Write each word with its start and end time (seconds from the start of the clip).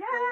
Yes. 0.00 0.29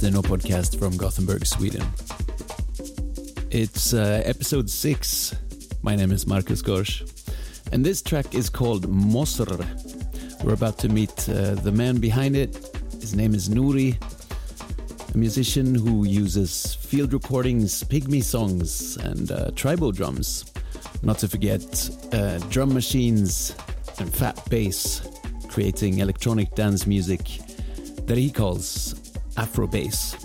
Clandestino 0.00 0.22
podcast 0.22 0.78
from 0.78 0.96
Gothenburg, 0.96 1.44
Sweden. 1.44 1.82
It's 3.50 3.92
uh, 3.92 4.22
episode 4.24 4.70
6. 4.70 5.34
My 5.82 5.94
name 5.94 6.10
is 6.10 6.26
Marcus 6.26 6.62
Gorsch, 6.62 7.02
and 7.70 7.84
this 7.84 8.00
track 8.00 8.34
is 8.34 8.48
called 8.48 8.90
Mosr. 8.90 9.58
We're 10.42 10.54
about 10.54 10.78
to 10.78 10.88
meet 10.88 11.28
uh, 11.28 11.54
the 11.56 11.70
man 11.70 11.98
behind 11.98 12.34
it. 12.34 12.56
His 12.98 13.14
name 13.14 13.34
is 13.34 13.50
Nuri, 13.50 13.94
a 15.14 15.18
musician 15.18 15.74
who 15.74 16.06
uses 16.06 16.76
field 16.76 17.12
recordings, 17.12 17.84
pygmy 17.84 18.24
songs, 18.24 18.96
and 18.96 19.30
uh, 19.30 19.50
tribal 19.54 19.92
drums. 19.92 20.50
Not 21.02 21.18
to 21.18 21.28
forget 21.28 21.90
uh, 22.14 22.38
drum 22.48 22.72
machines 22.72 23.54
and 23.98 24.10
fat 24.10 24.48
bass, 24.48 25.02
creating 25.48 25.98
electronic 25.98 26.54
dance 26.54 26.86
music 26.86 27.20
that 28.06 28.16
he 28.16 28.30
calls 28.30 29.09
Afro 29.36 29.66
bass. 29.66 30.16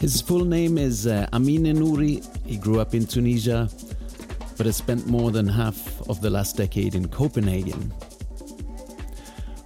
His 0.00 0.20
full 0.20 0.44
name 0.44 0.78
is 0.78 1.06
uh, 1.06 1.28
Amine 1.32 1.74
Nouri. 1.74 2.24
He 2.46 2.56
grew 2.56 2.80
up 2.80 2.94
in 2.94 3.06
Tunisia, 3.06 3.68
but 4.56 4.66
has 4.66 4.76
spent 4.76 5.06
more 5.06 5.30
than 5.30 5.46
half 5.46 6.00
of 6.08 6.20
the 6.20 6.30
last 6.30 6.56
decade 6.56 6.94
in 6.94 7.08
Copenhagen. 7.08 7.92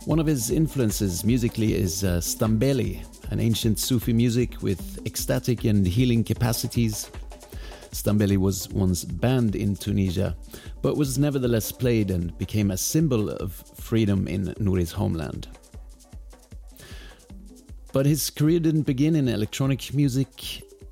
One 0.05 0.19
of 0.19 0.27
his 0.27 0.51
influences 0.51 1.25
musically 1.25 1.75
is 1.75 2.05
uh, 2.05 2.19
Stambeli, 2.21 3.05
an 3.31 3.41
ancient 3.41 3.79
Sufi 3.79 4.13
music 4.13 4.63
with 4.63 5.05
ecstatic 5.07 5.65
and 5.65 5.87
healing 5.87 6.23
capacities. 6.23 7.11
Stambeli 7.91 8.37
was 8.37 8.69
once 8.69 9.05
banned 9.05 9.57
in 9.57 9.75
Tunisia, 9.75 10.37
but 10.83 10.97
was 10.97 11.19
nevertheless 11.19 11.73
played 11.73 12.11
and 12.11 12.37
became 12.37 12.71
a 12.71 12.77
symbol 12.77 13.31
of 13.31 13.53
freedom 13.53 14.29
in 14.29 14.55
Nuri's 14.61 14.93
homeland. 14.93 15.49
But 17.97 18.05
his 18.05 18.29
career 18.29 18.61
didn't 18.61 18.83
begin 18.83 19.17
in 19.17 19.27
electronic 19.27 19.95
music. 19.95 20.29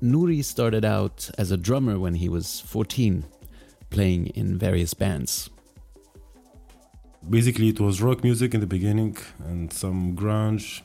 Nuri 0.01 0.43
started 0.43 0.83
out 0.83 1.29
as 1.37 1.51
a 1.51 1.55
drummer 1.55 1.99
when 1.99 2.15
he 2.15 2.29
was 2.29 2.61
14, 2.61 3.23
playing 3.91 4.29
in 4.29 4.57
various 4.57 4.95
bands. 4.95 5.51
Basically, 7.29 7.69
it 7.69 7.79
was 7.79 8.01
rock 8.01 8.23
music 8.23 8.55
in 8.55 8.59
the 8.59 8.65
beginning 8.65 9.17
and 9.37 9.71
some 9.71 10.15
grunge. 10.15 10.81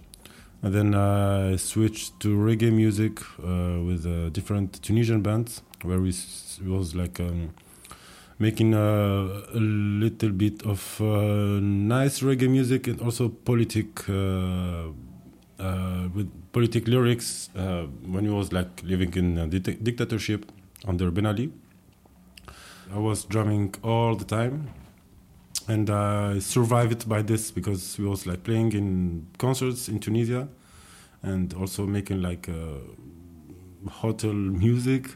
And 0.61 0.75
then 0.75 0.95
I 0.95 1.57
switched 1.57 2.21
to 2.21 2.37
reggae 2.37 2.71
music 2.71 3.23
uh, 3.39 3.81
with 3.83 4.05
uh, 4.05 4.29
different 4.29 4.83
Tunisian 4.83 5.23
bands 5.23 5.63
where 5.85 6.01
we 6.01 6.13
was 6.67 6.95
like 6.95 7.19
um, 7.19 7.55
making 8.39 8.75
uh, 8.75 9.41
a 9.55 9.59
little 9.59 10.33
bit 10.33 10.67
of 10.67 11.01
uh, 11.01 11.61
nice 11.63 12.21
reggae 12.21 12.51
music 12.51 12.89
and 12.89 13.01
also 13.01 13.31
politic 13.31 14.07
uh, 15.61 16.09
with 16.15 16.31
politic 16.53 16.89
lyrics 16.89 17.51
uh, 17.55 17.85
when 18.07 18.25
he 18.25 18.31
was 18.31 18.53
like 18.53 18.83
living 18.83 19.15
in 19.15 19.39
a 19.39 19.47
dictatorship 19.47 20.51
under 20.87 21.11
Ben 21.11 21.27
Ali. 21.27 21.53
I 22.93 22.99
was 22.99 23.25
drumming 23.25 23.75
all 23.83 24.17
the 24.17 24.25
time, 24.25 24.71
and 25.69 25.89
I 25.91 26.41
survived 26.41 27.09
by 27.09 27.23
this 27.23 27.51
because 27.51 27.99
we 27.99 28.07
was 28.07 28.27
like 28.27 28.43
playing 28.43 28.73
in 28.73 29.27
concerts 29.39 29.89
in 29.89 30.01
Tunisia, 30.01 30.49
and 31.23 31.55
also 31.55 31.87
making 31.87 32.23
like 32.23 32.49
uh, 32.49 32.79
hotel 33.89 34.33
music 34.33 35.11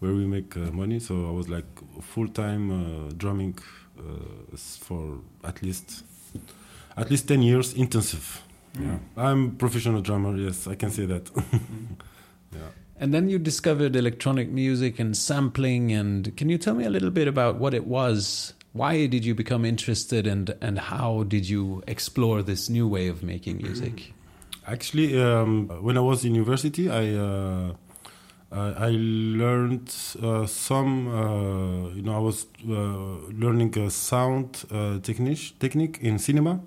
where 0.00 0.12
we 0.12 0.26
make 0.26 0.56
uh, 0.56 0.70
money. 0.70 1.00
So 1.00 1.26
I 1.28 1.32
was 1.32 1.48
like 1.48 1.66
full 2.02 2.28
time 2.28 2.70
uh, 2.70 3.12
drumming 3.16 3.58
for 4.80 5.18
at 5.42 5.60
least 5.62 6.04
at 6.96 7.10
least 7.10 7.26
ten 7.26 7.42
years 7.42 7.74
intensive. 7.74 8.42
Yeah, 8.80 8.98
I'm 9.16 9.56
professional 9.56 10.00
drummer. 10.00 10.36
Yes, 10.36 10.66
I 10.66 10.74
can 10.74 10.90
say 10.90 11.06
that. 11.06 11.30
yeah. 12.52 12.60
And 13.00 13.12
then 13.12 13.28
you 13.28 13.38
discovered 13.38 13.96
electronic 13.96 14.50
music 14.50 14.98
and 14.98 15.16
sampling. 15.16 15.92
And 15.92 16.36
can 16.36 16.48
you 16.48 16.58
tell 16.58 16.74
me 16.74 16.84
a 16.84 16.90
little 16.90 17.10
bit 17.10 17.28
about 17.28 17.56
what 17.56 17.74
it 17.74 17.86
was? 17.86 18.54
Why 18.72 19.06
did 19.06 19.24
you 19.24 19.34
become 19.34 19.64
interested, 19.64 20.26
and 20.26 20.54
and 20.60 20.78
how 20.78 21.24
did 21.24 21.48
you 21.48 21.82
explore 21.86 22.42
this 22.42 22.68
new 22.68 22.86
way 22.86 23.08
of 23.08 23.22
making 23.22 23.58
music? 23.58 24.12
Actually, 24.66 25.20
um, 25.20 25.68
when 25.82 25.96
I 25.96 26.00
was 26.00 26.24
in 26.24 26.34
university, 26.34 26.90
I. 26.90 27.14
Uh, 27.14 27.74
I 28.50 28.88
learned 28.92 29.94
uh, 30.22 30.46
some, 30.46 31.06
uh, 31.06 31.90
you 31.90 32.00
know, 32.00 32.16
I 32.16 32.18
was 32.18 32.46
uh, 32.66 32.72
learning 33.30 33.78
a 33.78 33.90
sound 33.90 34.64
uh, 34.70 35.00
technique, 35.00 35.58
technique 35.58 35.98
in 36.00 36.18
cinema 36.18 36.58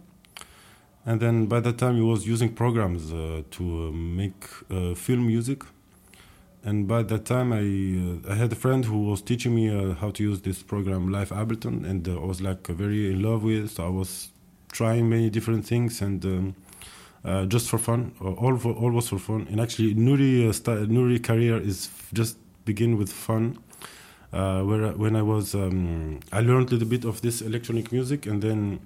and 1.05 1.19
then 1.19 1.47
by 1.47 1.59
that 1.59 1.77
time 1.77 1.95
he 1.95 2.01
was 2.01 2.27
using 2.27 2.53
programs 2.53 3.11
uh, 3.11 3.41
to 3.51 3.63
uh, 3.63 3.91
make 3.91 4.45
uh, 4.69 4.93
film 4.93 5.25
music. 5.27 5.63
And 6.63 6.87
by 6.87 7.01
that 7.01 7.25
time 7.25 7.51
I, 7.53 8.29
uh, 8.29 8.33
I 8.33 8.35
had 8.35 8.51
a 8.51 8.55
friend 8.55 8.85
who 8.85 9.09
was 9.09 9.21
teaching 9.23 9.55
me 9.55 9.69
uh, 9.69 9.95
how 9.95 10.11
to 10.11 10.23
use 10.23 10.41
this 10.41 10.61
program 10.61 11.11
live 11.11 11.29
ableton. 11.29 11.89
And 11.89 12.07
uh, 12.07 12.21
i 12.21 12.25
was 12.25 12.39
like 12.39 12.67
very 12.67 13.11
in 13.11 13.23
love 13.23 13.43
with 13.43 13.65
it. 13.65 13.69
So 13.69 13.85
i 13.85 13.89
was 13.89 14.29
trying 14.71 15.09
many 15.09 15.31
different 15.31 15.65
things 15.65 16.01
and 16.01 16.23
um, 16.23 16.55
just 17.49 17.67
for 17.69 17.79
fun. 17.79 18.13
All, 18.21 18.55
for, 18.57 18.73
all 18.73 18.91
was 18.91 19.09
for 19.09 19.17
fun. 19.17 19.47
And 19.49 19.59
actually 19.59 19.95
nuri 19.95 20.47
nuri 20.87 21.23
career 21.23 21.57
is 21.57 21.89
just 22.13 22.37
begin 22.65 22.95
with 22.97 23.11
fun. 23.11 23.57
Where 24.29 24.91
when 24.91 25.15
i 25.15 25.23
was 25.23 25.55
um, 25.55 26.19
i 26.31 26.41
learned 26.41 26.69
a 26.69 26.73
little 26.73 26.87
bit 26.87 27.05
of 27.05 27.21
this 27.21 27.41
electronic 27.41 27.91
music. 27.91 28.27
And 28.27 28.39
then 28.39 28.79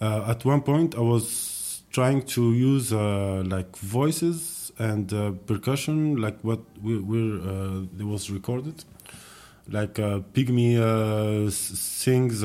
uh, 0.00 0.24
at 0.28 0.44
one 0.44 0.60
point 0.60 0.94
I 0.94 1.00
was 1.00 1.82
trying 1.90 2.22
to 2.22 2.52
use 2.52 2.92
uh, 2.92 3.42
like 3.46 3.76
voices 3.76 4.72
and 4.78 5.12
uh, 5.12 5.30
percussion, 5.46 6.16
like 6.16 6.38
what 6.42 6.60
we, 6.82 6.98
we 6.98 7.40
uh, 7.40 7.86
there 7.94 8.06
was 8.06 8.30
recorded, 8.30 8.84
like 9.70 9.98
uh, 9.98 10.20
Pygmy 10.34 10.76
uh, 10.76 11.50
sings 11.50 12.42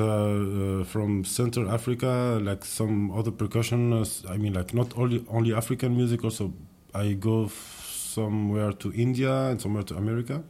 from 0.89 1.25
Central 1.25 1.69
Africa, 1.69 2.39
like 2.41 2.63
some 2.63 3.11
other 3.11 3.31
percussion. 3.31 4.05
I 4.29 4.37
mean, 4.37 4.53
like 4.53 4.73
not 4.73 4.97
only 4.97 5.25
only 5.29 5.53
African 5.53 5.97
music, 5.97 6.23
also 6.23 6.53
I 6.93 7.13
go 7.13 7.49
somewhere 7.49 8.71
to 8.73 8.93
India 8.93 9.33
and 9.49 9.61
somewhere 9.61 9.83
to 9.83 9.97
America, 9.97 10.43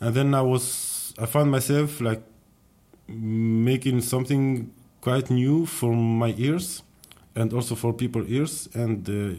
and 0.00 0.14
then 0.14 0.34
I 0.34 0.42
was 0.42 1.14
I 1.18 1.26
found 1.26 1.50
myself 1.50 2.00
like 2.00 2.22
making 3.08 4.00
something 4.02 4.72
quite 5.02 5.30
new 5.30 5.66
for 5.66 5.92
my 5.94 6.32
ears 6.38 6.82
and 7.34 7.52
also 7.52 7.74
for 7.74 7.92
people 7.92 8.24
ears 8.28 8.68
and 8.72 9.08
uh, 9.10 9.34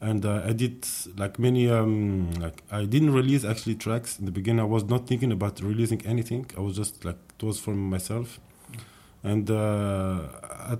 and 0.00 0.24
uh, 0.24 0.42
I 0.46 0.52
did 0.52 0.86
like 1.16 1.38
many 1.38 1.68
um, 1.70 2.30
like 2.34 2.62
I 2.70 2.84
didn't 2.84 3.12
release 3.12 3.44
actually 3.44 3.74
tracks 3.74 4.18
in 4.18 4.26
the 4.26 4.30
beginning. 4.30 4.60
I 4.60 4.64
was 4.64 4.84
not 4.84 5.06
thinking 5.06 5.32
about 5.32 5.60
releasing 5.60 6.04
anything. 6.06 6.46
I 6.56 6.60
was 6.60 6.76
just 6.76 7.04
like 7.04 7.16
it 7.38 7.44
was 7.44 7.58
for 7.58 7.74
myself, 7.74 8.38
and 9.24 9.50
uh, 9.50 10.28
at 10.68 10.78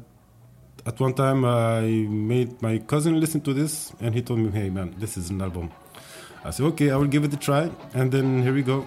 at 0.84 1.00
one 1.00 1.14
time 1.14 1.44
I 1.44 1.80
made 2.08 2.60
my 2.62 2.78
cousin 2.78 3.18
listen 3.18 3.40
to 3.40 3.54
this, 3.54 3.92
and 4.00 4.14
he 4.14 4.22
told 4.22 4.40
me, 4.40 4.50
"Hey 4.50 4.70
man, 4.70 4.94
this 4.98 5.16
is 5.16 5.30
an 5.30 5.40
album." 5.40 5.70
I 6.44 6.50
said, 6.50 6.66
"Okay, 6.66 6.90
I 6.90 6.96
will 6.96 7.08
give 7.08 7.24
it 7.24 7.32
a 7.32 7.38
try," 7.38 7.70
and 7.94 8.12
then 8.12 8.42
here 8.42 8.52
we 8.52 8.62
go, 8.62 8.86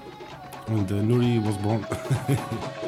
and 0.68 0.90
uh, 0.92 0.96
Nuri 0.96 1.44
was 1.44 1.58
born. 1.58 1.86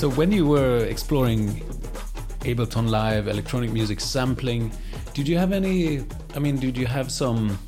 So 0.00 0.08
when 0.08 0.32
you 0.32 0.46
were 0.46 0.86
exploring 0.86 1.60
Ableton 2.46 2.88
Live, 2.88 3.28
electronic 3.28 3.70
music 3.70 4.00
sampling, 4.00 4.72
did 5.12 5.28
you 5.28 5.36
have 5.36 5.52
any? 5.52 6.06
I 6.34 6.38
mean, 6.38 6.58
did 6.58 6.74
you 6.78 6.86
have 6.86 7.12
some 7.12 7.58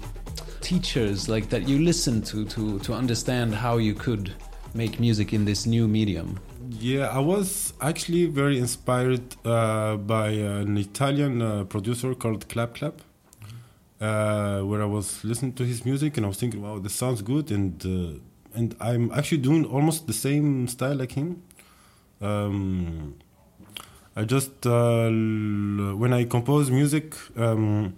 teachers 0.62 1.28
like 1.28 1.50
that 1.50 1.68
you 1.68 1.80
listened 1.80 2.24
to 2.28 2.46
to 2.46 2.78
to 2.78 2.94
understand 2.94 3.54
how 3.54 3.76
you 3.76 3.92
could 3.92 4.32
make 4.72 4.98
music 4.98 5.34
in 5.34 5.44
this 5.44 5.66
new 5.66 5.86
medium? 5.86 6.40
Yeah, 6.70 7.08
I 7.08 7.18
was 7.18 7.74
actually 7.82 8.24
very 8.24 8.58
inspired 8.58 9.36
uh, 9.44 9.98
by 9.98 10.28
an 10.28 10.78
Italian 10.78 11.42
uh, 11.42 11.64
producer 11.64 12.14
called 12.14 12.48
Clap 12.48 12.76
Clap, 12.76 13.02
uh, 14.00 14.62
where 14.62 14.80
I 14.80 14.86
was 14.86 15.22
listening 15.22 15.52
to 15.56 15.64
his 15.64 15.84
music 15.84 16.16
and 16.16 16.24
I 16.24 16.30
was 16.30 16.38
thinking, 16.38 16.62
wow, 16.62 16.78
this 16.78 16.94
sounds 16.94 17.20
good, 17.20 17.50
and 17.50 17.84
uh, 17.84 18.58
and 18.58 18.74
I'm 18.80 19.12
actually 19.12 19.42
doing 19.42 19.66
almost 19.66 20.06
the 20.06 20.14
same 20.14 20.66
style 20.66 20.96
like 20.96 21.12
him. 21.12 21.42
Um, 22.22 23.16
I 24.14 24.24
just 24.24 24.66
uh, 24.66 25.08
when 25.08 26.12
I 26.12 26.24
compose 26.24 26.70
music, 26.70 27.14
um, 27.36 27.94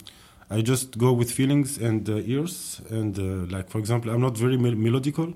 I 0.49 0.63
just 0.63 0.97
go 0.97 1.13
with 1.13 1.31
feelings 1.31 1.79
and 1.79 2.09
uh, 2.09 2.17
ears, 2.25 2.81
and 2.91 3.19
uh, 3.19 3.53
like 3.55 3.69
for 3.69 3.79
example, 3.79 4.11
I'm 4.13 4.21
not 4.21 4.37
very 4.37 4.57
mel- 4.57 4.73
melodical, 4.73 5.35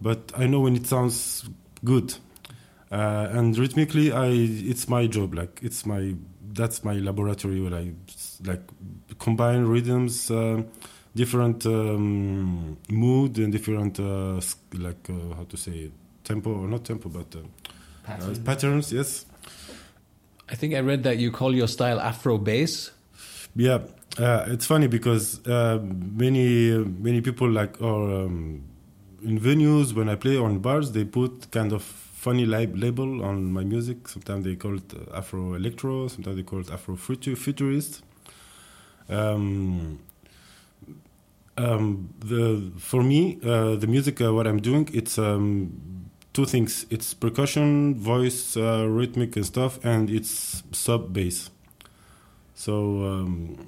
but 0.00 0.32
I 0.36 0.46
know 0.46 0.60
when 0.60 0.76
it 0.76 0.86
sounds 0.86 1.48
good, 1.84 2.14
uh, 2.92 3.28
and 3.32 3.58
rhythmically, 3.58 4.12
I 4.12 4.28
it's 4.28 4.88
my 4.88 5.06
job. 5.08 5.34
Like 5.34 5.58
it's 5.62 5.84
my 5.84 6.14
that's 6.52 6.84
my 6.84 6.94
laboratory 6.94 7.60
where 7.60 7.74
I 7.74 7.92
like 8.44 8.62
combine 9.18 9.64
rhythms, 9.64 10.30
uh, 10.30 10.62
different 11.16 11.66
um, 11.66 12.76
mood 12.88 13.38
and 13.38 13.50
different 13.52 13.98
uh, 13.98 14.40
like 14.74 15.08
how 15.08 15.44
to 15.48 15.56
say 15.56 15.90
tempo 16.22 16.50
or 16.52 16.68
not 16.68 16.84
tempo, 16.84 17.08
but 17.08 17.34
uh, 18.08 18.34
patterns. 18.44 18.92
Yes. 18.92 19.26
I 20.48 20.54
think 20.54 20.74
I 20.74 20.80
read 20.80 21.02
that 21.04 21.18
you 21.18 21.30
call 21.30 21.54
your 21.54 21.68
style 21.68 22.00
Afro 22.00 22.38
bass. 22.38 22.92
Yeah, 23.54 23.80
uh, 24.18 24.44
it's 24.48 24.66
funny 24.66 24.86
because 24.86 25.44
uh, 25.46 25.80
many 25.82 26.70
many 26.78 27.20
people 27.20 27.50
like 27.50 27.80
or 27.80 28.24
um, 28.24 28.62
in 29.22 29.40
venues 29.40 29.92
when 29.94 30.08
I 30.08 30.14
play 30.14 30.36
on 30.36 30.58
bars 30.58 30.92
they 30.92 31.04
put 31.04 31.50
kind 31.50 31.72
of 31.72 31.82
funny 31.82 32.46
lab- 32.46 32.76
label 32.76 33.24
on 33.24 33.52
my 33.52 33.64
music. 33.64 34.08
Sometimes 34.08 34.44
they 34.44 34.56
call 34.56 34.76
it 34.76 34.94
uh, 34.94 35.18
Afro 35.18 35.54
electro. 35.54 36.08
Sometimes 36.08 36.36
they 36.36 36.42
call 36.42 36.60
it 36.60 36.70
Afro 36.70 36.96
futurist. 36.96 38.02
Um, 39.08 40.00
um, 41.58 42.10
the 42.18 42.70
for 42.78 43.02
me 43.02 43.38
uh, 43.42 43.76
the 43.76 43.86
music 43.86 44.20
uh, 44.20 44.32
what 44.34 44.46
I'm 44.46 44.60
doing 44.60 44.88
it's 44.92 45.18
um, 45.18 46.05
two 46.36 46.44
things. 46.44 46.84
It's 46.90 47.14
percussion, 47.14 47.94
voice, 47.94 48.58
uh, 48.58 48.86
rhythmic 48.86 49.36
and 49.36 49.46
stuff, 49.46 49.82
and 49.82 50.10
it's 50.10 50.62
sub 50.70 51.10
bass. 51.14 51.48
So 52.54 52.74
um, 53.04 53.66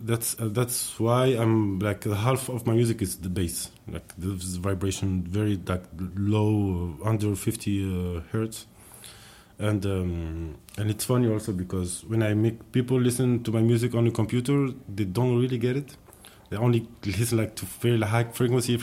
that's 0.00 0.40
uh, 0.40 0.48
that's 0.50 0.98
why 0.98 1.26
I'm 1.26 1.78
like 1.78 2.04
half 2.04 2.48
of 2.48 2.66
my 2.66 2.72
music 2.72 3.02
is 3.02 3.16
the 3.16 3.28
bass, 3.28 3.70
like 3.86 4.08
this 4.16 4.56
vibration, 4.56 5.24
very 5.24 5.60
like 5.66 5.84
low, 6.16 6.96
uh, 7.04 7.08
under 7.10 7.36
50 7.36 8.16
uh, 8.16 8.20
hertz, 8.32 8.66
and 9.58 9.84
um, 9.84 10.56
and 10.78 10.90
it's 10.90 11.04
funny 11.04 11.30
also 11.30 11.52
because 11.52 12.02
when 12.08 12.22
I 12.22 12.32
make 12.32 12.72
people 12.72 12.98
listen 12.98 13.42
to 13.42 13.52
my 13.52 13.60
music 13.60 13.94
on 13.94 14.06
a 14.06 14.10
computer, 14.10 14.68
they 14.88 15.04
don't 15.04 15.38
really 15.38 15.58
get 15.58 15.76
it. 15.76 15.96
They 16.48 16.56
only 16.56 16.86
listen 17.04 17.38
like 17.38 17.56
to 17.56 17.66
very 17.66 18.00
high 18.00 18.24
frequency 18.24 18.74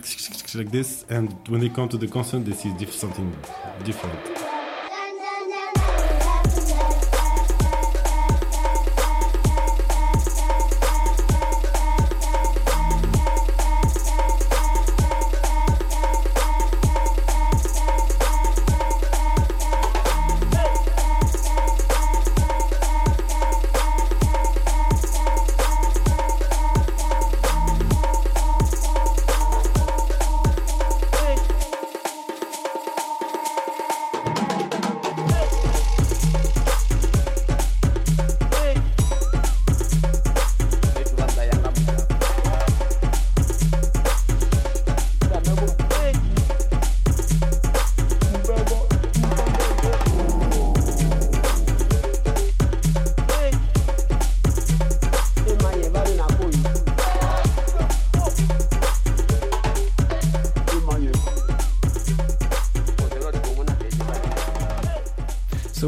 like 0.56 0.72
this, 0.72 1.06
and 1.10 1.34
when 1.48 1.62
they 1.62 1.70
come 1.70 1.88
to 1.90 1.98
the 1.98 2.08
concert, 2.08 2.46
they 2.46 2.54
see 2.54 2.74
something 2.88 3.34
different. 3.86 4.63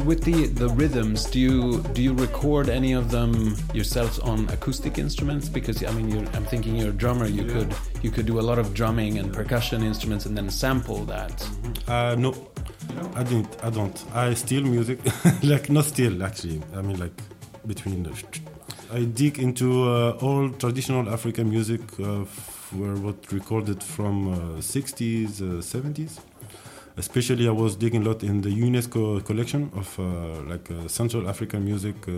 With 0.05 0.23
the 0.23 0.47
the 0.47 0.69
rhythms, 0.69 1.25
do 1.25 1.39
you 1.39 1.81
do 1.93 2.01
you 2.01 2.13
record 2.13 2.69
any 2.69 2.93
of 2.93 3.09
them 3.11 3.55
yourselves 3.73 4.19
on 4.19 4.47
acoustic 4.49 4.97
instruments? 4.97 5.49
Because 5.49 5.83
I 5.83 5.91
mean, 5.91 6.09
you're, 6.09 6.25
I'm 6.35 6.45
thinking 6.45 6.75
you're 6.75 6.89
a 6.89 6.99
drummer. 7.03 7.27
You 7.27 7.43
Yeah. 7.43 7.53
could 7.53 7.75
you 8.03 8.11
could 8.11 8.25
do 8.25 8.39
a 8.39 8.45
lot 8.49 8.57
of 8.59 8.73
drumming 8.73 9.17
and 9.19 9.33
percussion 9.33 9.83
instruments 9.83 10.25
and 10.25 10.37
then 10.37 10.49
sample 10.49 11.05
that. 11.05 11.33
Uh, 11.87 12.15
no, 12.17 12.31
I 13.15 13.23
didn't. 13.23 13.49
I 13.63 13.69
don't. 13.69 13.97
I 14.13 14.33
steal 14.35 14.63
music, 14.63 14.99
like 15.43 15.69
not 15.69 15.85
steal 15.85 16.23
actually. 16.23 16.61
I 16.75 16.81
mean 16.81 16.99
like 16.99 17.17
between. 17.65 18.03
The 18.03 18.11
I 18.93 19.03
dig 19.05 19.39
into 19.39 19.67
uh, 19.89 20.17
old 20.21 20.59
traditional 20.59 21.09
African 21.09 21.49
music, 21.49 21.81
uh, 21.99 22.23
were 22.73 22.95
what 22.95 23.31
recorded 23.31 23.81
from 23.81 24.33
uh, 24.33 24.37
60s, 24.61 25.41
uh, 25.41 25.61
70s. 25.61 26.19
Especially, 26.97 27.47
I 27.47 27.51
was 27.51 27.75
digging 27.75 28.05
a 28.05 28.09
lot 28.09 28.23
in 28.23 28.41
the 28.41 28.49
UNESCO 28.49 29.23
collection 29.25 29.71
of 29.75 29.99
uh, 29.99 30.41
like 30.49 30.71
uh, 30.71 30.87
Central 30.87 31.27
African 31.27 31.65
music, 31.65 31.95
uh, 32.07 32.11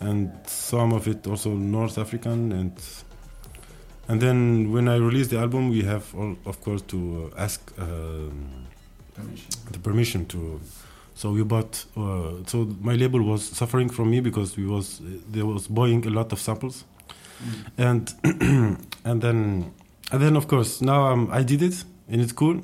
and 0.00 0.32
some 0.46 0.92
of 0.92 1.06
it 1.06 1.26
also 1.26 1.50
North 1.50 1.98
African 1.98 2.52
and. 2.52 2.72
And 4.06 4.20
then 4.20 4.70
when 4.70 4.86
I 4.86 4.96
released 4.96 5.30
the 5.30 5.38
album, 5.38 5.70
we 5.70 5.80
have, 5.80 6.14
all, 6.14 6.36
of 6.44 6.60
course, 6.60 6.82
to 6.88 7.32
uh, 7.34 7.40
ask 7.40 7.72
um, 7.78 8.66
the 9.70 9.78
permission 9.78 10.26
to. 10.26 10.60
So 11.14 11.30
we 11.30 11.42
bought. 11.42 11.84
Uh, 11.96 12.32
so 12.46 12.68
my 12.82 12.96
label 12.96 13.22
was 13.22 13.42
suffering 13.48 13.88
from 13.88 14.10
me 14.10 14.20
because 14.20 14.56
we 14.58 14.66
was 14.66 15.00
there 15.30 15.46
was 15.46 15.68
buying 15.68 16.06
a 16.06 16.10
lot 16.10 16.32
of 16.32 16.38
samples, 16.38 16.84
and 17.78 18.12
and 19.04 19.22
then 19.22 19.72
and 20.12 20.22
then 20.22 20.36
of 20.36 20.48
course 20.48 20.82
now 20.82 21.28
I 21.30 21.42
did 21.42 21.62
it 21.62 21.84
and 22.08 22.20
it's 22.20 22.32
cool, 22.32 22.60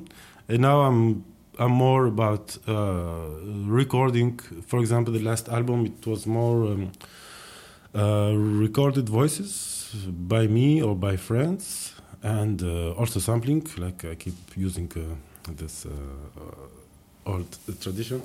and 0.50 0.60
now 0.60 0.80
I'm 0.80 1.24
I'm 1.58 1.72
more 1.72 2.06
about 2.06 2.56
uh, 2.66 3.28
recording. 3.66 4.38
For 4.66 4.80
example, 4.80 5.12
the 5.12 5.22
last 5.22 5.48
album 5.48 5.86
it 5.86 6.06
was 6.06 6.26
more 6.26 6.64
um, 6.64 6.92
uh, 7.94 8.32
recorded 8.34 9.08
voices 9.08 9.94
by 10.08 10.46
me 10.46 10.82
or 10.82 10.96
by 10.96 11.16
friends, 11.16 11.94
and 12.22 12.62
uh, 12.62 12.92
also 12.92 13.20
sampling. 13.20 13.66
Like 13.76 14.04
I 14.04 14.14
keep 14.14 14.34
using 14.56 14.90
uh, 14.96 15.52
this 15.56 15.86
uh, 15.86 15.90
uh, 16.40 17.30
old 17.32 17.58
tradition. 17.80 18.22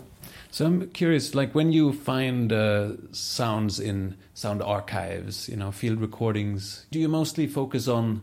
So 0.50 0.66
I'm 0.66 0.90
curious, 0.92 1.36
like 1.36 1.54
when 1.54 1.72
you 1.72 1.94
find 1.94 2.52
sounds 3.12 3.80
in 3.80 4.16
sound 4.34 4.62
archives, 4.62 5.50
you 5.50 5.58
know, 5.58 5.72
field 5.72 6.00
recordings, 6.00 6.86
do 6.92 7.00
you 7.00 7.10
mostly 7.10 7.46
focus 7.48 7.88
on 7.88 8.22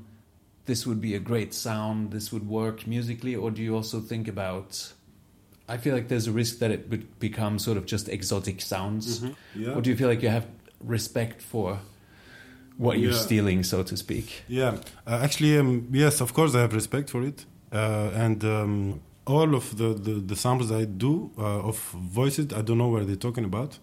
this 0.66 0.86
would 0.86 1.00
be 1.00 1.14
a 1.14 1.18
great 1.18 1.52
sound, 1.54 2.10
this 2.12 2.32
would 2.32 2.46
work 2.48 2.86
musically, 2.86 3.34
or 3.34 3.50
do 3.50 3.62
you 3.62 3.74
also 3.74 4.00
think 4.00 4.28
about? 4.28 4.92
I 5.68 5.76
feel 5.76 5.94
like 5.94 6.08
there's 6.08 6.26
a 6.26 6.32
risk 6.32 6.58
that 6.58 6.70
it 6.70 6.88
would 6.90 7.18
become 7.18 7.58
sort 7.58 7.76
of 7.76 7.86
just 7.86 8.08
exotic 8.08 8.60
sounds, 8.60 9.22
Yeah. 9.54 9.74
or 9.74 9.80
do 9.82 9.90
you 9.90 9.96
feel 9.96 10.08
like 10.08 10.22
you 10.22 10.28
have 10.28 10.46
respect 10.80 11.40
for 11.42 11.78
what 12.76 12.98
you're 12.98 13.12
Yeah. 13.12 13.18
stealing, 13.18 13.62
so 13.64 13.82
to 13.82 13.96
speak? 13.96 14.42
Yeah, 14.48 14.76
uh, 15.06 15.20
actually, 15.22 15.58
um, 15.58 15.88
yes, 15.92 16.20
of 16.20 16.32
course, 16.34 16.54
I 16.54 16.60
have 16.60 16.74
respect 16.74 17.10
for 17.10 17.22
it, 17.22 17.44
uh, 17.72 18.10
and 18.14 18.44
um, 18.44 19.00
all 19.26 19.54
of 19.54 19.76
the, 19.76 19.94
the, 19.94 20.14
the 20.14 20.36
samples 20.36 20.70
I 20.72 20.84
do 20.84 21.30
uh, 21.38 21.68
of 21.70 21.78
voices, 21.94 22.46
I 22.52 22.62
don't 22.62 22.78
know 22.78 22.88
what 22.88 23.06
they're 23.06 23.16
talking 23.16 23.44
about, 23.44 23.78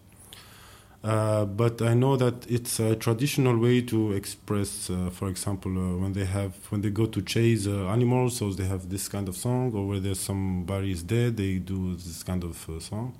uh, 1.02 1.46
but 1.46 1.82
I 1.82 1.94
know 1.94 2.18
that 2.18 2.46
it's 2.52 2.80
a 2.80 2.94
traditional 2.96 3.58
way 3.58 3.82
to 3.84 4.12
express. 4.12 4.90
Uh, 4.90 5.10
for 5.10 5.30
example, 5.30 5.72
uh, 5.72 5.98
when 5.98 6.12
they 6.12 6.26
have 6.26 6.54
when 6.72 6.82
they 6.82 6.90
go 6.90 7.06
to 7.06 7.22
chase 7.22 7.68
uh, 7.68 7.88
animals, 7.88 8.38
so 8.38 8.52
they 8.52 8.66
have 8.66 8.90
this 8.90 9.08
kind 9.08 9.30
of 9.30 9.38
song, 9.38 9.72
or 9.74 9.88
where 9.88 10.00
there's 10.02 10.20
somebody 10.20 10.92
is 10.92 11.04
dead, 11.04 11.38
they 11.38 11.58
do 11.60 11.96
this 11.96 12.22
kind 12.24 12.44
of 12.44 12.70
uh, 12.70 12.80
song. 12.80 13.14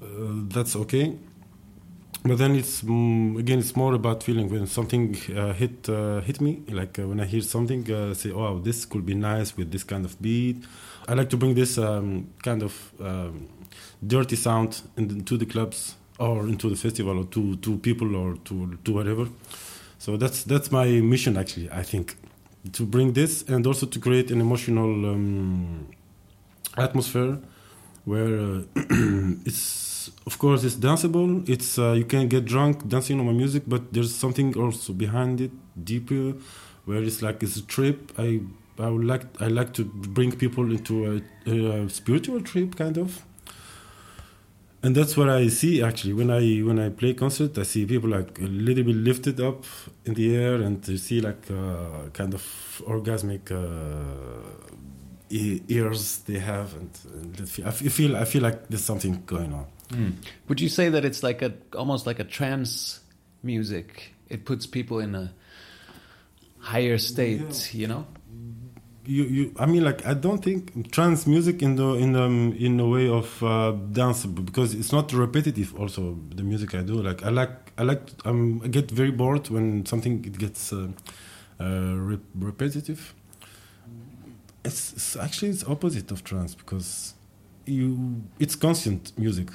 That's 0.00 0.76
okay 0.76 1.16
but 2.24 2.38
then 2.38 2.54
it's 2.56 2.82
mm, 2.82 3.38
again 3.38 3.58
it's 3.58 3.76
more 3.76 3.94
about 3.94 4.22
feeling 4.22 4.48
when 4.48 4.66
something 4.66 5.14
hit 5.14 5.86
hit 6.24 6.40
me 6.40 6.62
like 6.68 6.96
when 6.96 7.20
i 7.20 7.24
hear 7.24 7.40
something 7.40 7.84
say 8.14 8.30
oh 8.30 8.58
this 8.58 8.84
could 8.84 9.04
be 9.06 9.14
nice 9.14 9.56
with 9.56 9.70
this 9.70 9.84
kind 9.84 10.04
of 10.04 10.20
beat 10.20 10.64
i 11.08 11.14
like 11.14 11.30
to 11.30 11.36
bring 11.36 11.54
this 11.54 11.78
um, 11.78 12.28
kind 12.42 12.62
of 12.62 12.92
um, 13.00 13.48
dirty 14.04 14.36
sound 14.36 14.82
into 14.96 15.36
the 15.36 15.46
clubs 15.46 15.94
or 16.18 16.48
into 16.48 16.68
the 16.68 16.76
festival 16.76 17.18
or 17.18 17.24
to 17.24 17.56
to 17.56 17.78
people 17.78 18.14
or 18.16 18.36
to 18.44 18.78
to 18.84 18.92
whatever. 18.92 19.28
So 19.98 20.16
that's 20.16 20.44
that's 20.44 20.70
my 20.70 20.86
mission 21.00 21.36
actually 21.36 21.68
i 21.72 21.82
think 21.82 22.16
to 22.72 22.84
bring 22.84 23.12
this 23.12 23.42
and 23.48 23.66
also 23.66 23.86
to 23.86 23.98
create 23.98 24.30
an 24.30 24.40
emotional 24.40 24.90
um, 25.06 25.88
atmosphere 26.76 27.38
where 28.04 28.38
uh, 28.40 28.62
it's 29.46 30.10
of 30.26 30.38
course 30.38 30.64
it's 30.64 30.76
danceable. 30.76 31.46
It's 31.48 31.78
uh, 31.78 31.92
you 31.92 32.04
can 32.04 32.28
get 32.28 32.44
drunk 32.44 32.88
dancing 32.88 33.20
on 33.20 33.26
my 33.26 33.32
music 33.32 33.64
but 33.66 33.92
there's 33.92 34.14
something 34.14 34.56
also 34.56 34.92
behind 34.92 35.40
it 35.40 35.50
deeper 35.84 36.34
where 36.84 37.02
it's 37.02 37.22
like 37.22 37.42
it's 37.42 37.56
a 37.56 37.66
trip. 37.66 38.12
I 38.18 38.40
i 38.80 38.88
would 38.88 39.04
like 39.04 39.24
i 39.40 39.48
like 39.48 39.72
to 39.72 39.84
bring 39.84 40.30
people 40.30 40.70
into 40.70 40.94
a, 41.46 41.50
a 41.50 41.88
spiritual 41.90 42.40
trip 42.40 42.76
kind 42.76 42.96
of 42.96 43.24
and 44.82 44.94
that's 44.94 45.16
what 45.16 45.28
i 45.28 45.48
see 45.48 45.82
actually 45.82 46.12
when 46.12 46.30
i 46.30 46.60
when 46.60 46.78
i 46.78 46.88
play 46.88 47.12
concert 47.14 47.58
i 47.58 47.64
see 47.64 47.84
people 47.84 48.08
like 48.10 48.38
a 48.38 48.44
little 48.46 48.84
bit 48.84 48.94
lifted 48.96 49.40
up 49.40 49.64
in 50.04 50.14
the 50.14 50.36
air 50.36 50.54
and 50.62 50.86
you 50.86 50.96
see 50.96 51.20
like 51.20 51.50
uh, 51.50 52.08
kind 52.12 52.32
of 52.34 52.42
orgasmic 52.86 53.50
uh, 53.50 54.48
e- 55.30 55.60
ears 55.68 56.18
they 56.26 56.38
have 56.38 56.74
and, 56.76 56.90
and 57.12 57.40
I 57.66 57.72
feel 57.72 58.16
I 58.16 58.24
feel 58.24 58.42
like 58.42 58.68
there's 58.68 58.84
something 58.84 59.22
going 59.26 59.52
on 59.52 59.66
Would 60.48 60.60
you 60.60 60.68
say 60.68 60.90
that 60.90 61.04
it's 61.04 61.22
like 61.22 61.42
a 61.42 61.52
almost 61.74 62.06
like 62.06 62.20
a 62.20 62.24
trance 62.24 63.00
music? 63.42 64.12
It 64.28 64.44
puts 64.44 64.66
people 64.66 65.00
in 65.00 65.14
a 65.14 65.32
higher 66.58 66.98
state, 66.98 67.74
you 67.74 67.86
know. 67.86 68.04
You, 69.08 69.24
you 69.24 69.54
I 69.58 69.66
mean 69.66 69.84
like 69.84 70.04
I 70.06 70.14
don't 70.14 70.44
think 70.44 70.92
trance 70.92 71.26
music 71.26 71.62
in 71.62 71.76
the 71.76 71.94
in 71.94 72.12
the 72.12 72.24
in 72.66 72.76
the 72.76 72.86
way 72.86 73.08
of 73.08 73.42
uh, 73.42 73.72
dance 73.92 74.26
because 74.26 74.74
it's 74.74 74.92
not 74.92 75.12
repetitive 75.12 75.74
also 75.80 76.18
the 76.34 76.42
music 76.42 76.74
I 76.74 76.82
do. 76.82 77.02
Like 77.02 77.24
I 77.24 77.30
like 77.30 77.72
I 77.78 77.84
like 77.84 78.02
um, 78.26 78.60
I 78.62 78.68
get 78.68 78.90
very 78.90 79.10
bored 79.10 79.48
when 79.48 79.86
something 79.86 80.20
gets 80.20 80.72
uh, 80.72 80.88
uh, 81.58 81.64
re- 81.96 82.20
repetitive. 82.38 83.14
It's, 84.64 84.92
it's 84.92 85.16
actually 85.16 85.50
it's 85.50 85.64
opposite 85.64 86.10
of 86.10 86.22
trance 86.22 86.54
because 86.54 87.14
you 87.64 88.22
it's 88.38 88.56
constant 88.56 89.16
music 89.18 89.48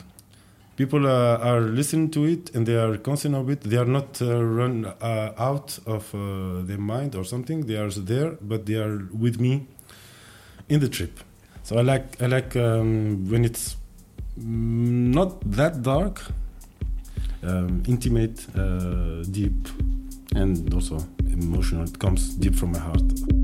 people 0.75 1.05
uh, 1.07 1.37
are 1.37 1.61
listening 1.61 2.09
to 2.11 2.25
it 2.25 2.53
and 2.55 2.65
they 2.65 2.75
are 2.75 2.97
conscious 2.97 3.33
of 3.33 3.49
it. 3.49 3.61
They 3.61 3.77
are 3.77 3.85
not 3.85 4.21
uh, 4.21 4.43
run 4.43 4.85
uh, 4.85 5.33
out 5.37 5.79
of 5.85 6.13
uh, 6.15 6.61
their 6.63 6.77
mind 6.77 7.15
or 7.15 7.23
something. 7.23 7.65
They 7.65 7.75
are 7.77 7.89
there 7.89 8.31
but 8.41 8.65
they 8.65 8.75
are 8.75 9.07
with 9.11 9.39
me 9.39 9.67
in 10.69 10.79
the 10.79 10.89
trip. 10.89 11.19
So 11.63 11.77
i 11.77 11.81
like 11.81 12.21
i 12.21 12.25
like 12.25 12.55
um, 12.57 13.29
when 13.29 13.45
it's 13.45 13.77
mm, 14.37 15.13
not 15.13 15.39
that 15.51 15.81
dark 15.81 16.21
um, 17.43 17.83
intimate 17.87 18.45
uh, 18.57 19.23
deep 19.23 19.67
and 20.35 20.73
also 20.73 20.97
emotional. 21.25 21.83
It 21.83 21.99
comes 21.99 22.35
deep 22.35 22.55
from 22.55 22.71
my 22.71 22.79
heart 22.79 23.42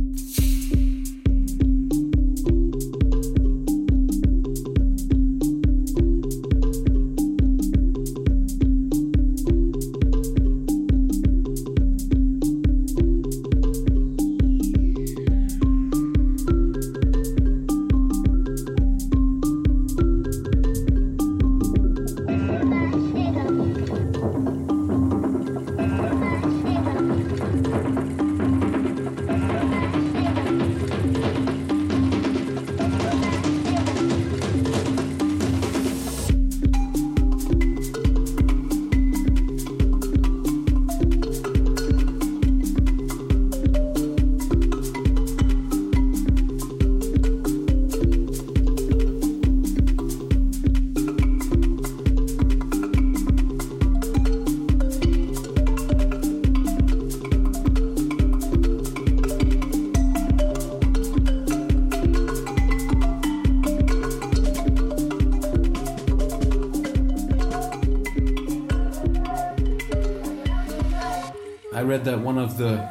read 71.84 72.04
that 72.06 72.20
one 72.20 72.38
of 72.38 72.58
the 72.58 72.88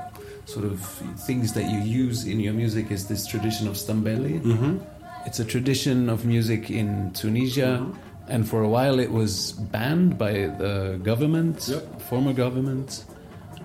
sort 0.47 0.64
of 0.64 0.80
things 1.26 1.52
that 1.54 1.64
you 1.71 1.80
use 1.80 2.25
in 2.25 2.40
your 2.40 2.54
music 2.54 2.90
is 2.90 3.07
this 3.07 3.26
tradition 3.26 3.68
of 3.68 3.75
stambeli. 3.75 4.40
Mm-hmm. 4.40 4.78
It's 5.26 5.38
a 5.40 5.45
tradition 5.45 6.09
of 6.09 6.25
music 6.25 6.71
in 6.71 7.12
Tunisia, 7.12 7.85
and 8.28 8.49
for 8.49 8.62
a 8.62 8.68
while 8.68 8.99
it 8.99 9.11
was 9.11 9.52
banned 9.52 10.16
by 10.16 10.33
the 10.59 10.99
government, 11.02 11.68
Yep. 11.68 12.00
former 12.02 12.33
government. 12.33 13.04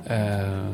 Uh, 0.10 0.68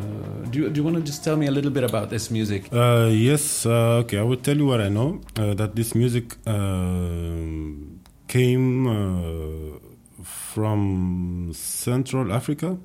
do, 0.49 0.59
you, 0.59 0.69
do 0.71 0.79
you 0.79 0.83
want 0.83 0.95
to 0.95 1.03
just 1.03 1.23
tell 1.23 1.37
me 1.37 1.45
a 1.45 1.51
little 1.51 1.69
bit 1.69 1.83
about 1.83 2.09
this 2.09 2.31
music? 2.31 2.67
Uh, 2.73 3.07
yes, 3.11 3.63
uh, 3.67 4.01
okay, 4.01 4.17
I 4.17 4.23
will 4.23 4.37
tell 4.37 4.57
you 4.57 4.65
what 4.65 4.81
I 4.81 4.89
know. 4.89 5.21
Uh, 5.37 5.53
that 5.53 5.75
this 5.75 5.93
music 5.93 6.35
um 6.47 7.99
came 8.27 8.87
uh, 8.87 9.77
from 10.23 11.51
Central 11.53 12.33
Africa. 12.33 12.77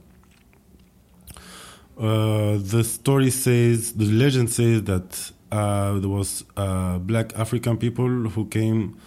Uh, 1.97 2.59
the 2.59 2.83
story 2.83 3.31
says, 3.31 3.93
the 3.93 4.05
legend 4.07 4.51
says 4.51 4.83
that 4.83 5.31
uh, 5.53 5.99
there 6.01 6.09
was 6.09 6.45
uh, 6.57 6.99
black 6.99 7.33
African 7.39 7.77
people 7.77 8.09
who 8.09 8.47
came 8.47 8.99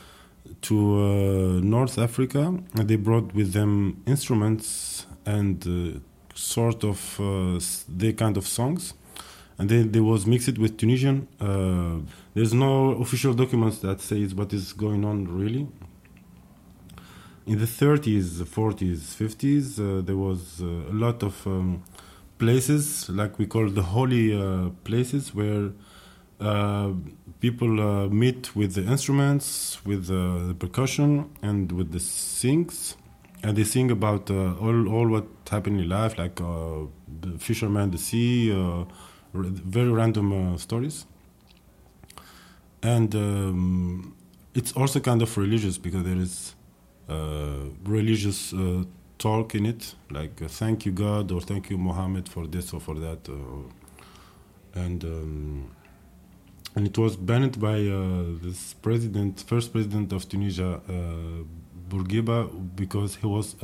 to 0.62 0.76
uh, 0.78 1.60
North 1.62 1.98
Africa 1.98 2.58
and 2.74 2.88
they 2.88 2.96
brought 2.96 3.34
with 3.34 3.52
them 3.52 4.02
instruments 4.06 5.06
and 5.26 5.68
uh, 5.68 6.00
sort 6.34 6.86
of 6.86 7.20
uh, 7.20 7.60
their 7.90 8.14
kind 8.14 8.38
of 8.38 8.48
songs 8.48 8.94
and 9.58 9.68
then 9.70 9.92
they 9.92 10.00
was 10.00 10.26
mixed 10.26 10.58
with 10.58 10.78
Tunisian. 10.78 11.28
There's 12.34 12.54
no 12.54 12.92
official 12.92 13.34
documents 13.34 13.80
that 13.80 14.00
says 14.00 14.34
what 14.34 14.54
is 14.54 14.72
going 14.72 15.04
on 15.04 15.28
really. 15.28 15.68
In 17.48 17.60
the 17.60 17.66
30s, 17.66 18.44
40s, 18.44 19.16
50s, 19.16 19.80
uh, 19.80 20.02
there 20.02 20.18
was 20.18 20.60
a 20.62 20.94
lot 20.94 21.24
of 21.24 21.48
um, 21.48 21.82
places, 22.38 23.10
like 23.10 23.40
we 23.40 23.46
call 23.46 23.70
the 23.70 23.82
holy 23.82 24.34
uh, 24.40 24.70
places, 24.84 25.34
where 25.34 25.72
uh, 26.40 26.92
people 27.40 27.82
uh, 27.82 28.08
meet 28.10 28.56
with 28.56 28.76
the 28.76 28.84
instruments, 28.84 29.84
with 29.86 30.08
the 30.08 30.56
percussion, 30.60 31.30
and 31.42 31.72
with 31.72 31.92
the 31.92 32.00
sings, 32.00 32.96
and 33.44 33.58
they 33.58 33.64
sing 33.64 33.92
about 33.92 34.30
uh, 34.30 34.56
all 34.56 34.88
all 34.88 35.08
what 35.08 35.28
happened 35.50 35.80
in 35.80 35.90
life, 35.90 36.18
like 36.18 36.40
uh, 36.42 36.86
the 37.22 37.38
fisherman, 37.40 37.92
the 37.92 37.98
sea, 37.98 38.52
uh, 38.52 38.86
very 39.34 39.90
random 39.90 40.58
stories. 40.58 41.06
And 42.84 43.14
um, 43.16 44.16
it's 44.54 44.72
also 44.74 45.00
kind 45.00 45.22
of 45.22 45.36
religious 45.38 45.78
because 45.78 46.04
there 46.04 46.18
is 46.18 46.54
religious 47.86 48.54
talk 49.18 49.56
in 49.56 49.66
it, 49.66 49.96
like 50.12 50.42
uh, 50.42 50.48
"Thank 50.48 50.86
you 50.86 50.92
God" 50.92 51.32
or 51.32 51.42
"Thank 51.42 51.70
you 51.70 51.78
Muhammad 51.78 52.30
for 52.30 52.48
this 52.48 52.74
or 52.74 52.80
for 52.80 52.96
that," 52.96 53.28
uh, 53.30 54.80
and 54.80 55.04
um, 55.04 55.72
and 56.76 56.88
it 56.88 56.98
was 56.98 57.16
banned 57.16 57.60
by 57.60 57.80
uh, 57.88 58.24
this 58.44 58.74
president, 58.76 59.44
first 59.48 59.72
president 59.72 60.14
of 60.14 60.30
Tunisia, 60.30 60.82
uh, 60.88 61.44
Bourguiba, 61.90 62.50
because 62.76 63.16
he 63.16 63.26
was 63.28 63.56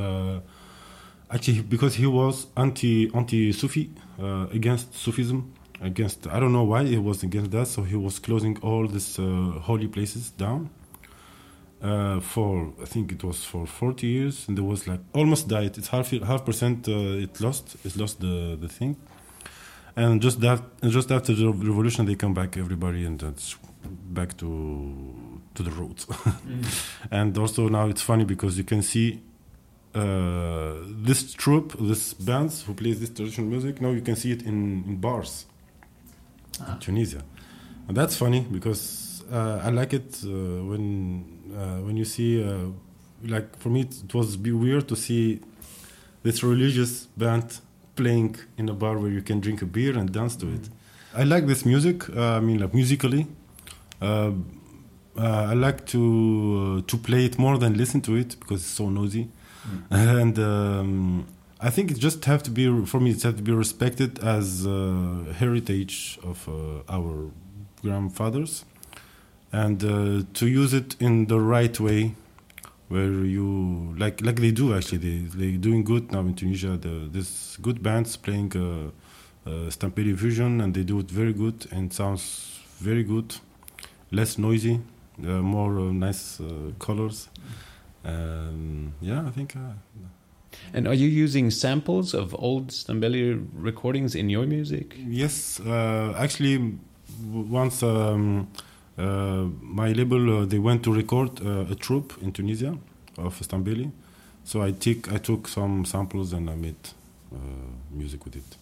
actually 1.31 1.61
because 1.61 1.95
he 1.95 2.07
was 2.07 2.47
anti 2.57 3.11
anti 3.13 3.51
Sufi 3.51 3.89
against 4.51 4.93
Sufism. 4.95 5.53
Against 5.81 6.27
I 6.27 6.39
don't 6.39 6.53
know 6.53 6.63
why 6.63 6.85
he 6.85 6.97
was 6.97 7.23
against 7.23 7.51
that, 7.51 7.67
so 7.67 7.83
he 7.83 7.97
was 7.97 8.17
closing 8.17 8.57
all 8.61 8.87
these 8.87 9.19
uh, 9.19 9.23
holy 9.59 9.87
places 9.87 10.29
down 10.29 10.69
uh, 11.83 12.21
for 12.21 12.73
I 12.81 12.85
think 12.85 13.11
it 13.11 13.23
was 13.23 13.43
for 13.43 13.67
40 13.67 14.07
years, 14.07 14.47
and 14.47 14.57
there 14.57 14.63
was 14.63 14.87
like 14.87 15.01
almost 15.13 15.47
died. 15.49 15.77
It's 15.77 15.89
half 15.89 16.11
half 16.11 16.45
percent. 16.45 16.87
Uh, 16.87 17.23
it 17.25 17.39
lost. 17.41 17.75
It 17.83 17.97
lost 17.97 18.21
the 18.21 18.57
the 18.59 18.69
thing, 18.69 18.95
and 19.95 20.21
just 20.21 20.39
that 20.39 20.61
and 20.81 20.91
just 20.91 21.11
after 21.11 21.33
the 21.35 21.51
revolution, 21.51 22.05
they 22.05 22.15
come 22.15 22.33
back 22.33 22.57
everybody, 22.57 23.05
and 23.05 23.19
that's 23.19 23.57
back 23.85 24.37
to 24.37 25.41
to 25.55 25.63
the 25.63 25.71
roots. 25.71 26.07
and 27.11 27.37
also 27.37 27.67
now 27.67 27.87
it's 27.87 28.01
funny 28.01 28.23
because 28.23 28.57
you 28.57 28.63
can 28.63 28.81
see 28.81 29.21
uh, 29.93 30.75
this 30.87 31.33
troupe, 31.33 31.75
this 31.79 32.13
bands 32.13 32.63
who 32.63 32.73
plays 32.73 33.01
this 33.01 33.09
traditional 33.09 33.47
music. 33.47 33.81
Now 33.81 33.91
you 33.91 34.01
can 34.01 34.15
see 34.15 34.31
it 34.31 34.41
in, 34.43 34.83
in 34.87 34.95
bars 34.95 35.45
in 36.65 36.79
Tunisia, 36.79 37.23
and 37.89 37.97
that's 37.97 38.15
funny 38.15 38.47
because 38.49 39.12
uh, 39.33 39.61
I 39.63 39.69
like 39.69 39.93
it 39.93 40.09
uh, 40.23 40.29
when 40.69 41.53
uh, 41.57 41.81
when 41.85 41.97
you 41.97 42.05
see 42.05 42.43
uh, 42.43 42.67
like 43.23 43.57
for 43.57 43.69
me 43.69 43.81
it, 43.81 44.13
was 44.13 44.37
weird 44.37 44.87
to 44.87 44.95
see 44.95 45.39
this 46.21 46.43
religious 46.43 47.07
band 47.17 47.59
playing 47.95 48.35
in 48.57 48.69
a 48.69 48.73
bar 48.73 48.97
where 48.97 49.11
you 49.11 49.21
can 49.21 49.39
drink 49.39 49.61
a 49.61 49.65
beer 49.65 49.97
and 49.97 50.11
dance 50.11 50.35
to 50.37 50.47
it. 50.47 50.69
I 51.15 51.23
like 51.23 51.47
this 51.47 51.65
music. 51.65 52.09
Uh, 52.09 52.37
I 52.37 52.39
mean, 52.39 52.59
like 52.59 52.73
musically. 52.73 53.27
I 55.15 55.53
like 55.53 55.85
to 55.87 56.81
uh, 56.83 56.87
to 56.87 56.97
play 56.97 57.25
it 57.25 57.37
more 57.37 57.57
than 57.57 57.77
listen 57.77 58.01
to 58.01 58.15
it 58.15 58.35
because 58.39 58.61
it's 58.61 58.75
so 58.81 58.89
noisy, 58.89 59.29
and 59.89 60.37
um, 60.39 61.25
I 61.59 61.69
think 61.69 61.91
it 61.91 61.99
just 61.99 62.25
have 62.25 62.43
to 62.43 62.51
be 62.51 62.85
for 62.85 62.99
me. 62.99 63.11
It 63.11 63.23
have 63.23 63.37
to 63.37 63.43
be 63.43 63.51
respected 63.51 64.19
as 64.19 64.65
uh, 64.65 65.33
heritage 65.37 66.19
of 66.23 66.47
uh, 66.49 66.95
our 66.95 67.31
grandfathers, 67.81 68.65
and 69.53 69.83
uh, 69.83 70.23
to 70.33 70.47
use 70.47 70.73
it 70.73 70.95
in 70.99 71.27
the 71.27 71.39
right 71.39 71.79
way, 71.79 72.15
where 72.89 73.25
you 73.25 73.95
like 73.97 74.21
like 74.25 74.41
they 74.41 74.51
do 74.51 74.73
actually. 74.75 74.97
They 74.97 75.17
they 75.37 75.51
doing 75.57 75.85
good 75.85 76.11
now 76.11 76.21
in 76.21 76.33
Tunisia. 76.35 76.77
The, 76.77 77.07
there's 77.11 77.57
good 77.61 77.81
bands 77.81 78.17
playing 78.17 78.51
uh, 78.55 78.89
uh, 79.45 79.69
Stambeli 79.69 80.17
Fusion, 80.17 80.61
and 80.61 80.73
they 80.73 80.83
do 80.83 80.99
it 80.99 81.11
very 81.11 81.33
good 81.33 81.67
and 81.71 81.93
sounds 81.93 82.59
very 82.79 83.03
good, 83.03 83.35
less 84.11 84.37
noisy, 84.37 84.81
uh, 85.23 85.41
more 85.41 85.79
uh, 85.79 85.91
nice 85.91 86.41
uh, 86.41 86.71
colors. 86.79 87.29
Um, 88.03 88.93
yeah, 89.01 89.27
I 89.27 89.31
think. 89.31 89.55
Uh, 89.55 89.73
And 90.73 90.87
are 90.87 90.93
you 90.93 91.07
using 91.23 91.51
samples 91.51 92.13
of 92.13 92.35
old 92.37 92.71
Stambeli 92.71 93.43
recordings 93.55 94.15
in 94.15 94.29
your 94.29 94.45
music? 94.45 94.95
Yes, 95.07 95.59
uh, 95.59 96.13
actually, 96.17 96.77
once 97.49 97.85
um, 97.85 98.47
my 98.97 99.91
label 99.93 100.41
uh, 100.41 100.45
they 100.45 100.59
went 100.59 100.83
to 100.83 100.93
record 100.93 101.29
uh, 101.45 101.71
a 101.71 101.75
troupe 101.75 102.13
in 102.21 102.31
Tunisia 102.31 102.77
of 103.17 103.39
Stambeli, 103.41 103.91
so 104.43 104.61
I 104.61 104.71
took 104.71 105.11
I 105.11 105.17
took 105.17 105.47
some 105.47 105.85
samples 105.85 106.33
and 106.33 106.49
I 106.49 106.55
made 106.55 106.75
uh, 107.33 107.37
music 107.91 108.23
with 108.25 108.35
it. 108.35 108.57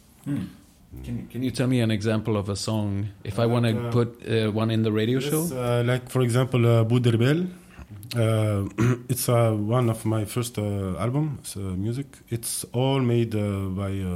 Can, 1.05 1.17
you- 1.19 1.27
can 1.31 1.41
you 1.43 1.51
tell 1.51 1.67
me 1.67 1.79
an 1.81 1.91
example 1.91 2.35
of 2.35 2.49
a 2.49 2.55
song 2.55 3.07
if 3.23 3.39
I 3.39 3.43
Uh, 3.45 3.47
want 3.53 3.65
to 3.65 3.71
uh, 3.87 3.91
put 3.91 4.07
uh, 4.27 4.51
one 4.61 4.69
in 4.73 4.83
the 4.83 4.91
radio 4.91 5.19
Yes, 5.19 5.29
show? 5.31 5.43
uh, 5.55 5.83
like 5.85 6.09
for 6.09 6.21
example, 6.21 6.65
uh, 6.65 6.83
Bouderbel. 6.83 7.47
Uh, 8.13 8.67
it's 9.09 9.29
uh, 9.29 9.51
one 9.53 9.89
of 9.89 10.05
my 10.05 10.25
first 10.25 10.57
uh, 10.57 10.97
albums, 10.99 11.55
uh, 11.55 11.59
music. 11.77 12.07
It's 12.29 12.65
all 12.73 12.99
made 12.99 13.33
uh, 13.35 13.69
by, 13.81 13.91
uh, 14.01 14.11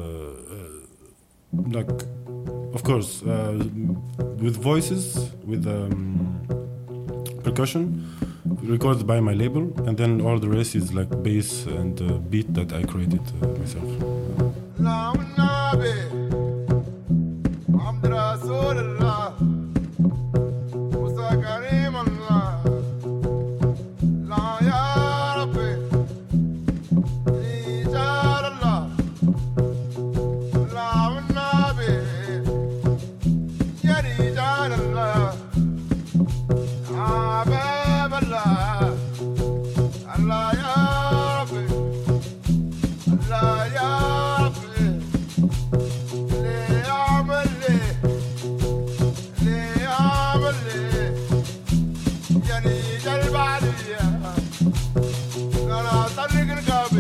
uh, 0.56 1.78
like, 1.78 1.90
of 2.76 2.84
course, 2.84 3.24
uh, 3.24 3.58
with 4.44 4.58
voices, 4.58 5.32
with 5.46 5.66
um, 5.66 6.46
percussion, 7.42 8.06
recorded 8.64 9.08
by 9.08 9.20
my 9.22 9.34
label, 9.34 9.64
and 9.88 9.98
then 9.98 10.20
all 10.20 10.38
the 10.38 10.50
rest 10.50 10.76
is 10.76 10.94
like 10.94 11.10
bass 11.24 11.66
and 11.66 12.02
uh, 12.02 12.18
beat 12.32 12.54
that 12.54 12.74
I 12.74 12.84
created 12.84 13.22
uh, 13.42 13.48
myself. 13.60 13.90
Saludos, 56.16 56.95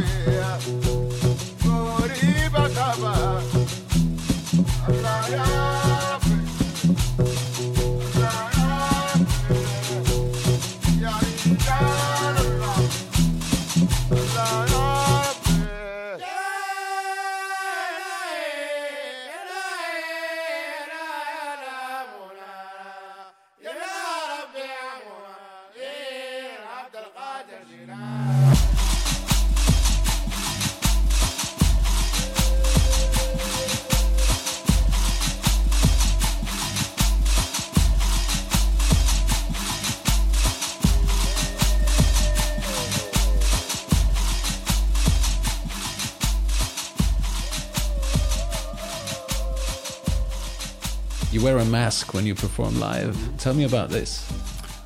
wear 51.42 51.58
a 51.58 51.66
mask 51.66 52.14
when 52.14 52.26
you 52.26 52.36
perform 52.36 52.80
live. 52.80 53.18
Tell 53.38 53.54
me 53.54 53.64
about 53.64 53.90
this. 53.90 54.32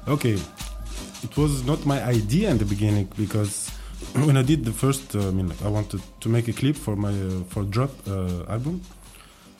Okay, 0.07 0.37
it 1.23 1.37
was 1.37 1.63
not 1.65 1.85
my 1.85 2.01
idea 2.03 2.49
in 2.49 2.57
the 2.57 2.65
beginning 2.65 3.07
because 3.17 3.69
when 4.13 4.37
I 4.37 4.41
did 4.41 4.65
the 4.65 4.71
first, 4.71 5.15
uh, 5.15 5.27
I 5.27 5.31
mean, 5.31 5.51
I 5.63 5.67
wanted 5.67 6.01
to 6.21 6.29
make 6.29 6.47
a 6.47 6.53
clip 6.53 6.75
for 6.75 6.95
my 6.95 7.09
uh, 7.09 7.43
for 7.49 7.63
drop 7.63 7.91
uh, 8.07 8.45
album. 8.47 8.81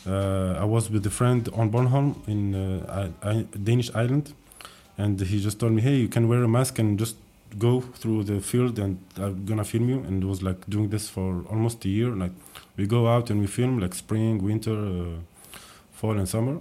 Uh, 0.08 0.56
I 0.60 0.64
was 0.64 0.90
with 0.90 1.06
a 1.06 1.10
friend 1.10 1.48
on 1.54 1.70
Bornholm 1.70 2.16
in 2.28 2.56
uh, 2.56 3.12
I, 3.22 3.30
I, 3.30 3.46
Danish 3.64 3.94
island, 3.94 4.34
and 4.98 5.20
he 5.20 5.42
just 5.42 5.60
told 5.60 5.74
me, 5.74 5.82
"Hey, 5.82 5.98
you 5.98 6.08
can 6.08 6.28
wear 6.28 6.44
a 6.44 6.48
mask 6.48 6.80
and 6.80 6.98
just 6.98 7.18
go 7.58 7.82
through 7.82 8.24
the 8.24 8.40
field, 8.40 8.80
and 8.80 8.98
I'm 9.18 9.46
gonna 9.46 9.66
film 9.66 9.90
you." 9.90 10.00
And 10.08 10.24
it 10.24 10.26
was 10.26 10.42
like 10.42 10.70
doing 10.70 10.90
this 10.90 11.10
for 11.10 11.44
almost 11.50 11.86
a 11.86 11.90
year. 11.90 12.10
Like 12.10 12.32
we 12.78 12.88
go 12.88 13.08
out 13.08 13.30
and 13.30 13.42
we 13.42 13.48
film 13.48 13.80
like 13.80 13.94
spring, 13.94 14.42
winter, 14.42 14.74
uh, 14.74 15.20
fall, 15.92 16.18
and 16.18 16.28
summer. 16.28 16.60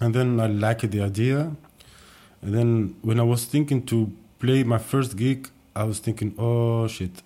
And 0.00 0.14
then 0.14 0.40
I 0.40 0.46
liked 0.46 0.90
the 0.90 1.02
idea. 1.02 1.54
And 2.42 2.54
then 2.54 2.96
when 3.02 3.20
I 3.20 3.22
was 3.22 3.44
thinking 3.44 3.84
to 3.86 4.10
play 4.38 4.64
my 4.64 4.78
first 4.78 5.16
gig, 5.16 5.48
I 5.76 5.84
was 5.84 5.98
thinking, 5.98 6.34
oh 6.38 6.88
shit, 6.88 7.22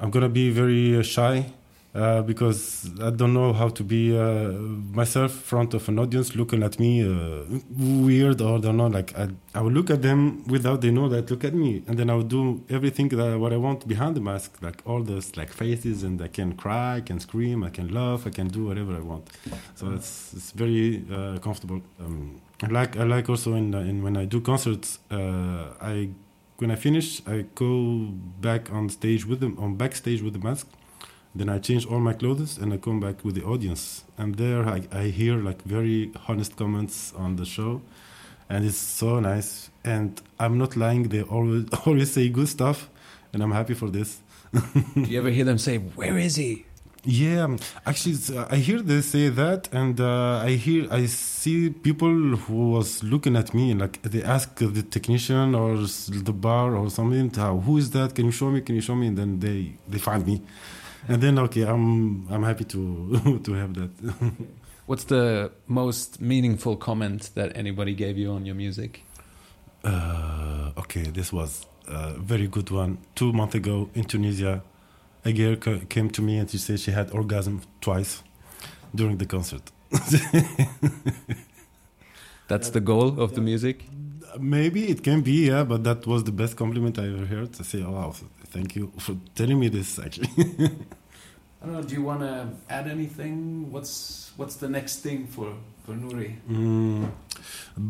I'm 0.00 0.10
gonna 0.10 0.28
be 0.28 0.50
very 0.50 0.98
uh, 0.98 1.02
shy 1.02 1.52
uh, 1.94 2.22
because 2.22 2.90
I 3.00 3.10
don't 3.10 3.34
know 3.34 3.52
how 3.52 3.68
to 3.68 3.84
be 3.84 4.16
uh, 4.16 4.52
myself 4.94 5.32
front 5.32 5.74
of 5.74 5.88
an 5.88 5.98
audience 5.98 6.34
looking 6.34 6.62
at 6.62 6.80
me 6.80 7.02
uh, 7.02 7.44
weird 7.70 8.40
or 8.40 8.58
don't 8.58 8.78
know. 8.78 8.86
Like 8.86 9.16
I, 9.18 9.28
I 9.54 9.60
would 9.60 9.74
look 9.74 9.90
at 9.90 10.00
them 10.00 10.44
without 10.46 10.80
they 10.80 10.90
know 10.90 11.08
that 11.10 11.30
look 11.30 11.44
at 11.44 11.54
me, 11.54 11.82
and 11.86 11.98
then 11.98 12.08
I 12.08 12.14
would 12.14 12.28
do 12.28 12.64
everything 12.70 13.08
that 13.10 13.38
what 13.38 13.52
I 13.52 13.58
want 13.58 13.86
behind 13.86 14.16
the 14.16 14.20
mask, 14.20 14.62
like 14.62 14.82
all 14.86 15.02
those 15.02 15.36
like 15.36 15.50
faces, 15.52 16.02
and 16.02 16.20
I 16.22 16.28
can 16.28 16.54
cry, 16.54 16.96
I 16.96 17.00
can 17.02 17.20
scream, 17.20 17.62
I 17.62 17.70
can 17.70 17.92
laugh, 17.92 18.26
I 18.26 18.30
can 18.30 18.48
do 18.48 18.66
whatever 18.66 18.94
I 18.96 19.00
want. 19.00 19.28
So 19.74 19.92
it's 19.92 20.32
it's 20.32 20.50
very 20.52 21.04
uh, 21.12 21.38
comfortable. 21.40 21.82
Um, 22.00 22.40
I 22.62 22.68
like 22.68 22.96
I 22.96 23.04
like 23.04 23.28
also 23.28 23.54
in, 23.54 23.74
in 23.74 24.02
when 24.02 24.16
I 24.16 24.24
do 24.24 24.40
concerts, 24.40 24.98
uh, 25.10 25.74
I 25.80 26.08
when 26.56 26.70
I 26.70 26.76
finish, 26.76 27.20
I 27.26 27.44
go 27.54 28.08
back 28.40 28.72
on 28.72 28.88
stage 28.88 29.26
with 29.26 29.40
them 29.40 29.58
on 29.58 29.74
backstage 29.76 30.22
with 30.22 30.32
the 30.32 30.38
mask. 30.38 30.68
Then 31.34 31.48
I 31.48 31.58
change 31.58 31.86
all 31.86 31.98
my 32.00 32.12
clothes 32.12 32.58
and 32.58 32.72
I 32.72 32.76
come 32.76 33.00
back 33.00 33.24
with 33.24 33.34
the 33.36 33.44
audience. 33.44 34.04
And 34.18 34.34
there 34.34 34.66
I, 34.68 34.82
I 34.92 35.04
hear 35.04 35.36
like 35.36 35.62
very 35.62 36.12
honest 36.28 36.56
comments 36.56 37.12
on 37.16 37.36
the 37.36 37.46
show, 37.46 37.80
and 38.50 38.64
it's 38.64 38.76
so 38.76 39.18
nice. 39.20 39.70
And 39.84 40.20
I'm 40.38 40.58
not 40.58 40.76
lying; 40.76 41.04
they 41.08 41.22
always 41.22 41.64
always 41.86 42.12
say 42.12 42.28
good 42.28 42.48
stuff, 42.48 42.88
and 43.32 43.42
I'm 43.42 43.52
happy 43.52 43.74
for 43.74 43.88
this. 43.90 44.20
Do 44.52 45.00
you 45.10 45.18
ever 45.18 45.30
hear 45.30 45.44
them 45.44 45.58
say, 45.58 45.78
"Where 45.78 46.18
is 46.18 46.36
he"? 46.36 46.66
Yeah, 47.04 47.56
actually, 47.84 48.16
I 48.48 48.58
hear 48.58 48.80
they 48.80 49.00
say 49.00 49.28
that, 49.30 49.68
and 49.72 50.00
uh, 50.00 50.36
I 50.44 50.50
hear 50.50 50.86
I 50.92 51.06
see 51.06 51.70
people 51.70 52.36
who 52.36 52.70
was 52.70 53.02
looking 53.02 53.34
at 53.34 53.52
me 53.54 53.72
and 53.72 53.80
like 53.80 54.00
they 54.02 54.22
ask 54.22 54.54
the 54.54 54.82
technician 54.84 55.56
or 55.56 55.78
the 56.28 56.32
bar 56.32 56.76
or 56.76 56.90
something, 56.90 57.32
"Uh, 57.36 57.54
who 57.54 57.78
is 57.78 57.90
that? 57.90 58.14
Can 58.14 58.26
you 58.26 58.32
show 58.32 58.50
me? 58.50 58.60
Can 58.60 58.76
you 58.76 58.82
show 58.82 58.94
me? 58.94 59.08
And 59.08 59.18
then 59.18 59.40
they 59.40 59.72
they 59.88 59.98
find 59.98 60.24
me, 60.24 60.42
and 61.08 61.22
then 61.22 61.38
okay, 61.38 61.62
I'm 61.62 62.26
I'm 62.30 62.42
happy 62.42 62.64
to 62.64 63.40
to 63.44 63.52
have 63.54 63.74
that. 63.74 63.90
What's 64.86 65.04
the 65.04 65.50
most 65.66 66.20
meaningful 66.20 66.76
comment 66.76 67.30
that 67.34 67.56
anybody 67.56 67.94
gave 67.94 68.18
you 68.18 68.32
on 68.32 68.44
your 68.44 68.56
music? 68.56 69.04
Uh, 69.84 70.72
okay, 70.76 71.04
this 71.04 71.32
was 71.32 71.66
a 71.88 72.14
very 72.18 72.46
good 72.48 72.70
one. 72.70 72.98
Two 73.14 73.32
months 73.32 73.54
ago 73.54 73.90
in 73.94 74.04
Tunisia, 74.04 74.62
a 75.24 75.32
girl 75.32 75.56
ca- 75.56 75.80
came 75.88 76.10
to 76.10 76.22
me 76.22 76.38
and 76.38 76.50
she 76.50 76.58
said 76.58 76.80
she 76.80 76.90
had 76.90 77.10
orgasm 77.12 77.62
twice 77.80 78.22
during 78.94 79.18
the 79.18 79.26
concert. 79.26 79.62
That's 82.48 82.70
the 82.70 82.80
goal 82.80 83.20
of 83.20 83.34
the 83.34 83.40
music. 83.40 83.84
Maybe 84.40 84.88
it 84.88 85.02
can 85.02 85.20
be, 85.20 85.48
yeah, 85.48 85.64
but 85.64 85.84
that 85.84 86.06
was 86.06 86.24
the 86.24 86.32
best 86.32 86.56
compliment 86.56 86.98
I 86.98 87.06
ever 87.08 87.26
heard. 87.26 87.50
I 87.60 87.62
say, 87.64 87.82
oh, 87.82 87.90
wow, 87.92 88.14
thank 88.46 88.74
you 88.76 88.92
for 88.98 89.16
telling 89.34 89.58
me 89.60 89.68
this. 89.68 89.98
Actually, 89.98 90.28
I 91.62 91.66
don't 91.66 91.72
know. 91.74 91.82
Do 91.82 91.94
you 91.94 92.02
want 92.02 92.20
to 92.20 92.48
add 92.68 92.88
anything? 92.88 93.70
What's 93.70 94.32
What's 94.36 94.56
the 94.56 94.68
next 94.68 95.00
thing 95.00 95.26
for 95.26 95.54
for 95.84 95.92
Nuri? 95.92 96.36
Mm, 96.50 97.10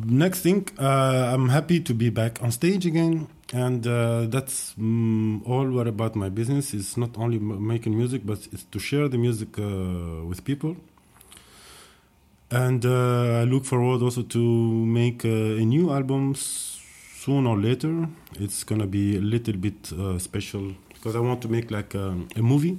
next 0.04 0.40
thing, 0.40 0.66
uh, 0.78 1.30
I'm 1.34 1.48
happy 1.48 1.80
to 1.80 1.94
be 1.94 2.10
back 2.10 2.42
on 2.42 2.50
stage 2.50 2.84
again, 2.86 3.28
and 3.52 3.86
uh, 3.86 4.26
that's 4.26 4.74
mm, 4.74 5.46
all 5.48 5.70
what 5.70 5.86
about 5.86 6.16
my 6.16 6.28
business. 6.28 6.74
It's 6.74 6.96
not 6.96 7.16
only 7.16 7.36
m- 7.36 7.64
making 7.66 7.96
music, 7.96 8.22
but 8.26 8.38
it's 8.52 8.64
to 8.64 8.78
share 8.80 9.08
the 9.08 9.18
music 9.18 9.58
uh, 9.58 10.24
with 10.26 10.44
people. 10.44 10.76
And 12.52 12.84
uh, 12.84 13.40
I 13.40 13.44
look 13.44 13.64
forward 13.64 14.02
also 14.02 14.22
to 14.22 14.38
make 14.38 15.24
uh, 15.24 15.28
a 15.62 15.64
new 15.64 15.90
album 15.90 16.34
soon 16.34 17.46
or 17.46 17.56
later. 17.58 18.06
It's 18.38 18.62
gonna 18.64 18.86
be 18.86 19.16
a 19.16 19.20
little 19.20 19.56
bit 19.56 19.90
uh, 19.92 20.18
special 20.18 20.74
because 20.92 21.16
I 21.16 21.20
want 21.20 21.40
to 21.42 21.48
make 21.48 21.70
like 21.70 21.94
um, 21.94 22.28
a 22.36 22.42
movie 22.42 22.76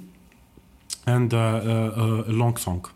and 1.06 1.34
uh, 1.34 1.38
uh, 1.38 2.24
a 2.28 2.32
long 2.32 2.56
song, 2.56 2.86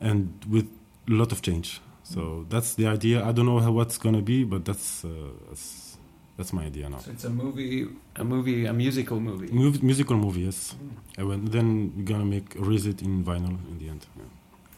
and 0.00 0.32
with 0.48 0.66
a 1.08 1.12
lot 1.12 1.32
of 1.32 1.42
change. 1.42 1.80
So 2.02 2.46
that's 2.48 2.74
the 2.74 2.86
idea. 2.86 3.22
I 3.22 3.32
don't 3.32 3.44
know 3.46 3.60
how 3.60 3.72
what's 3.72 3.98
gonna 3.98 4.22
be, 4.22 4.44
but 4.44 4.64
that's 4.64 5.04
uh, 5.04 5.08
that's, 5.48 5.98
that's 6.38 6.52
my 6.54 6.64
idea 6.64 6.88
now. 6.88 6.98
So 6.98 7.10
it's 7.10 7.24
a 7.24 7.30
movie, 7.30 7.86
a 8.16 8.24
movie, 8.24 8.64
a 8.66 8.72
musical 8.72 9.20
movie. 9.20 9.48
Mu- 9.52 9.78
musical 9.82 10.16
movie, 10.16 10.42
yes. 10.42 10.74
And 11.18 11.48
then 11.48 11.92
we're 11.94 12.04
gonna 12.04 12.24
make 12.24 12.54
release 12.54 12.86
it 12.86 13.02
in 13.02 13.22
vinyl 13.22 13.58
in 13.70 13.78
the 13.78 13.88
end. 13.90 14.06
Yeah. 14.16 14.24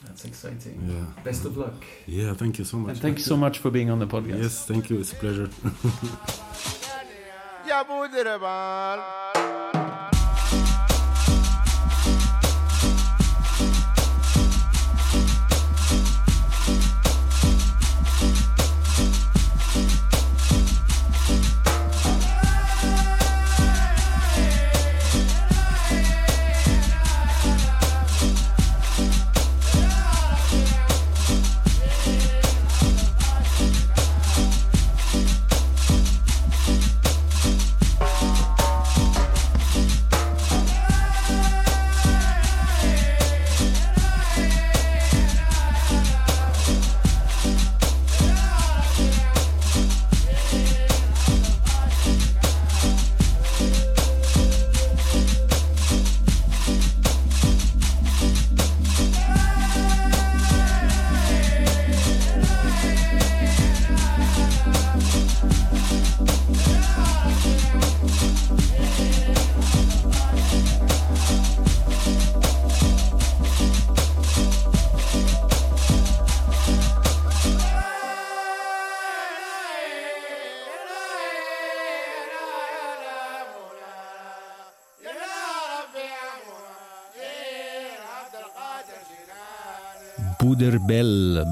That's 0.06 0.24
exciting. 0.24 0.88
Yeah. 0.88 1.22
Best 1.22 1.44
of 1.44 1.56
luck. 1.56 1.84
Yeah. 2.06 2.34
Thank 2.34 2.58
you 2.58 2.64
so 2.64 2.78
much. 2.78 2.92
And 2.92 3.00
thank 3.00 3.18
you 3.18 3.24
so 3.24 3.36
much 3.36 3.58
for 3.58 3.70
being 3.70 3.90
on 3.90 3.98
the 3.98 4.06
podcast. 4.06 4.42
Yes, 4.42 4.66
thank 4.66 4.90
you. 4.90 5.00
It's 5.00 5.12
a 5.12 5.16
pleasure. 5.16 5.50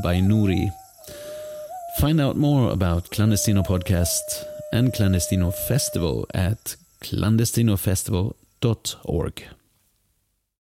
By 0.03 0.17
Nuri. 0.17 0.73
Find 2.01 2.21
out 2.21 2.37
more 2.37 2.73
about 2.73 3.11
Clandestino 3.11 3.65
Podcast 3.65 4.45
and 4.73 4.93
Clandestino 4.93 5.55
Festival 5.55 6.27
at 6.35 6.75
clandestinofestival.org. 7.01 9.45